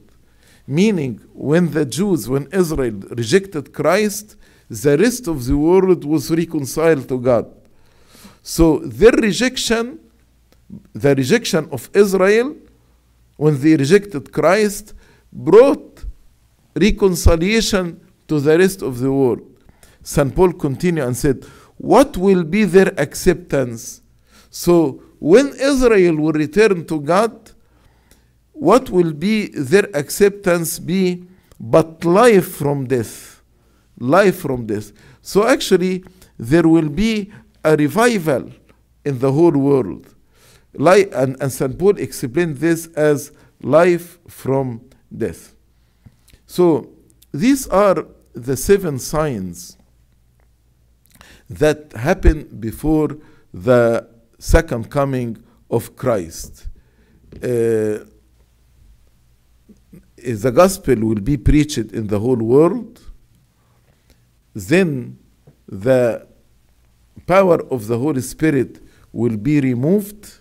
meaning 0.67 1.21
when 1.33 1.71
the 1.71 1.85
Jews, 1.85 2.27
when 2.27 2.47
Israel 2.51 2.99
rejected 3.11 3.73
Christ, 3.73 4.35
the 4.69 4.97
rest 4.97 5.27
of 5.27 5.45
the 5.45 5.57
world 5.57 6.05
was 6.05 6.29
reconciled 6.29 7.07
to 7.09 7.19
God. 7.19 7.51
So 8.43 8.79
their 8.79 9.11
rejection, 9.11 9.99
the 10.93 11.15
rejection 11.15 11.67
of 11.71 11.89
Israel, 11.93 12.55
when 13.35 13.59
they 13.59 13.75
rejected 13.75 14.31
Christ, 14.31 14.93
brought 15.31 16.03
reconciliation 16.75 17.99
to 18.27 18.39
the 18.39 18.57
rest 18.57 18.81
of 18.81 18.99
the 18.99 19.11
world. 19.11 19.48
St. 20.09 20.35
Paul 20.35 20.53
continued 20.53 21.05
and 21.05 21.15
said, 21.15 21.45
What 21.77 22.17
will 22.17 22.43
be 22.43 22.63
their 22.65 22.99
acceptance? 22.99 24.01
So 24.49 25.03
when 25.19 25.49
Israel 25.49 26.15
will 26.15 26.31
return 26.31 26.87
to 26.87 26.99
God, 26.99 27.51
what 28.51 28.89
will 28.89 29.13
be 29.13 29.49
their 29.49 29.87
acceptance 29.93 30.79
be 30.79 31.25
but 31.59 32.03
life 32.03 32.55
from 32.55 32.87
death? 32.87 33.43
Life 33.99 34.39
from 34.39 34.65
death. 34.65 34.91
So 35.21 35.47
actually, 35.47 36.03
there 36.39 36.67
will 36.67 36.89
be 36.89 37.31
a 37.63 37.75
revival 37.75 38.51
in 39.05 39.19
the 39.19 39.31
whole 39.31 39.51
world. 39.51 40.15
And, 40.73 41.37
and 41.39 41.51
St. 41.51 41.77
Paul 41.77 41.97
explained 41.97 42.57
this 42.57 42.87
as 42.95 43.31
life 43.61 44.17
from 44.27 44.81
death. 45.15 45.53
So 46.47 46.89
these 47.31 47.67
are 47.67 48.07
the 48.33 48.57
seven 48.57 48.97
signs 48.97 49.75
that 51.49 51.93
happened 51.93 52.61
before 52.61 53.17
the 53.53 54.07
second 54.37 54.89
coming 54.89 55.37
of 55.69 55.95
Christ. 55.95 56.67
Uh, 57.35 58.05
the 60.17 60.51
gospel 60.53 60.95
will 60.95 61.21
be 61.21 61.37
preached 61.37 61.77
in 61.77 62.07
the 62.07 62.19
whole 62.19 62.37
world, 62.37 62.99
then 64.53 65.17
the 65.67 66.27
power 67.25 67.61
of 67.71 67.87
the 67.87 67.97
Holy 67.97 68.21
Spirit 68.21 68.81
will 69.11 69.37
be 69.37 69.61
removed, 69.61 70.33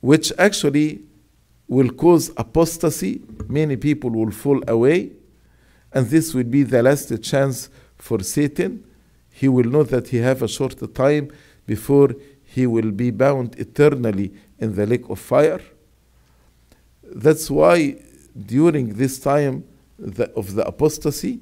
which 0.00 0.32
actually 0.38 1.02
will 1.68 1.90
cause 1.90 2.30
apostasy. 2.36 3.22
Many 3.48 3.76
people 3.76 4.10
will 4.10 4.30
fall 4.30 4.60
away, 4.68 5.12
and 5.92 6.06
this 6.08 6.34
will 6.34 6.44
be 6.44 6.62
the 6.62 6.82
last 6.82 7.22
chance 7.22 7.70
for 7.96 8.22
Satan. 8.22 8.84
He 9.40 9.48
will 9.48 9.68
know 9.70 9.82
that 9.82 10.08
he 10.08 10.16
have 10.16 10.40
a 10.40 10.48
short 10.48 10.94
time 10.94 11.30
before 11.66 12.14
he 12.42 12.66
will 12.66 12.90
be 12.90 13.10
bound 13.10 13.54
eternally 13.58 14.32
in 14.58 14.74
the 14.74 14.86
lake 14.86 15.10
of 15.10 15.18
fire. 15.18 15.60
That's 17.02 17.50
why 17.50 17.96
during 18.34 18.94
this 18.94 19.18
time 19.18 19.64
the, 19.98 20.32
of 20.32 20.54
the 20.54 20.66
apostasy, 20.66 21.40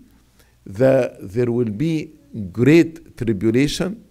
the, 0.67 1.17
there 1.21 1.53
will 1.53 1.71
be 1.71 2.15
great 2.51 3.17
tribulation. 3.17 4.05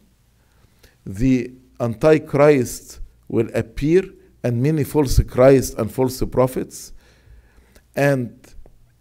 The 1.05 1.51
Antichrist 1.77 3.01
will 3.27 3.49
appear, 3.53 4.03
and 4.45 4.63
many 4.63 4.85
false 4.85 5.19
Christ 5.23 5.77
and 5.77 5.91
false 5.91 6.23
prophets. 6.31 6.93
And 7.97 8.39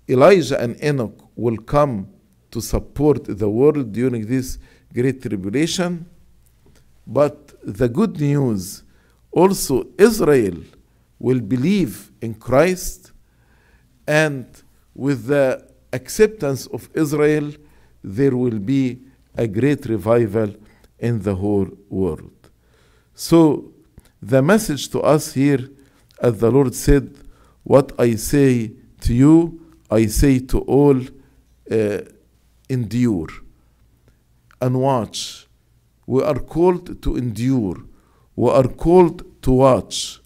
Elijah 0.09 0.61
and 0.61 0.83
Enoch 0.83 1.29
will 1.37 1.59
come 1.59 2.09
to 2.51 2.61
support 2.61 3.25
the 3.27 3.49
world 3.49 3.93
during 3.93 4.27
this 4.27 4.59
great 4.93 5.23
tribulation. 5.23 6.07
But 7.07 7.55
the 7.65 7.89
good 7.89 8.21
news 8.21 8.83
also, 9.31 9.87
Israel 9.99 10.59
will 11.19 11.41
believe 11.41 12.11
in 12.21 12.35
Christ, 12.35 13.13
and 14.07 14.47
with 14.95 15.27
the 15.27 15.67
acceptance 15.93 16.67
of 16.67 16.89
Israel, 16.95 17.53
there 18.05 18.37
will 18.37 18.59
be 18.59 19.01
a 19.37 19.47
great 19.47 19.87
revival 19.87 20.55
in 20.99 21.23
the 21.23 21.35
whole 21.35 21.69
world. 21.89 22.51
So, 23.15 23.73
the 24.21 24.43
message 24.43 24.89
to 24.91 25.01
us 25.01 25.33
here, 25.33 25.69
as 26.21 26.39
the 26.39 26.51
Lord 26.51 26.75
said, 26.75 27.17
What 27.63 27.93
I 27.99 28.15
say 28.17 28.73
to 29.01 29.15
you, 29.15 29.61
I 29.91 30.07
say 30.07 30.39
to 30.41 30.61
all, 30.61 31.01
uh, 31.71 31.99
endure 32.69 33.29
and 34.63 34.81
watch. 34.81 35.47
We 36.07 36.23
are 36.23 36.39
called 36.39 37.03
to 37.03 37.17
endure. 37.17 37.79
We 38.37 38.49
are 38.51 38.69
called 38.69 39.43
to 39.43 39.53
watch. 39.53 40.21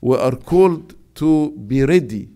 We 0.00 0.16
are 0.16 0.36
called 0.36 0.94
to 1.16 1.50
be 1.50 1.84
ready 1.84 2.28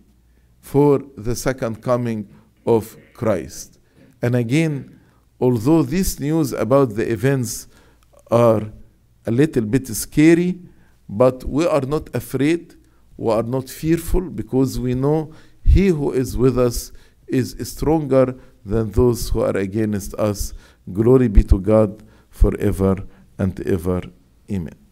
for 0.59 1.01
the 1.15 1.35
second 1.35 1.81
coming 1.81 2.27
of 2.65 2.97
Christ. 3.13 3.79
And 4.21 4.35
again, 4.35 4.99
although 5.39 5.83
this 5.83 6.19
news 6.19 6.51
about 6.51 6.95
the 6.95 7.11
events 7.11 7.67
are 8.31 8.63
a 9.25 9.31
little 9.31 9.65
bit 9.65 9.87
scary, 9.87 10.59
but 11.07 11.43
we 11.43 11.65
are 11.67 11.81
not 11.81 12.13
afraid, 12.15 12.75
we 13.17 13.31
are 13.31 13.43
not 13.43 13.69
fearful 13.69 14.29
because 14.29 14.79
we 14.79 14.95
know 14.95 15.31
He 15.63 15.87
who 15.87 16.11
is 16.11 16.35
with 16.35 16.57
us 16.57 16.91
is 17.27 17.55
stronger 17.63 18.35
than 18.65 18.91
those 18.91 19.29
who 19.29 19.41
are 19.41 19.57
against 19.57 20.13
us. 20.15 20.53
Glory 20.91 21.27
be 21.27 21.43
to 21.43 21.59
God 21.59 22.03
forever 22.29 23.05
and 23.37 23.59
ever. 23.67 24.01
Amen. 24.51 24.84